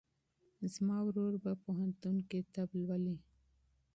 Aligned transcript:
زما 0.73 0.97
ورور 1.07 1.33
په 1.43 1.51
پوهنتون 1.63 2.15
کې 2.29 2.39
طب 2.53 2.69
لولي. 2.83 3.17